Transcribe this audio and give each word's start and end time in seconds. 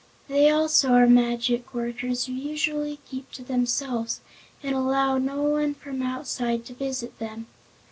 They 0.27 0.49
also 0.49 0.93
are 0.93 1.05
magic 1.05 1.75
workers 1.75 2.27
and 2.27 2.39
usually 2.39 2.97
keep 3.07 3.31
to 3.33 3.43
themselves 3.43 4.21
and 4.63 4.73
allow 4.75 5.19
no 5.19 5.43
one 5.43 5.75
from 5.75 6.01
outside 6.01 6.65
to 6.65 6.73
visit 6.73 7.19
them. 7.19 7.45